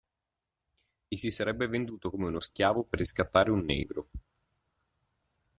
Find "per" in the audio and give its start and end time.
2.85-2.97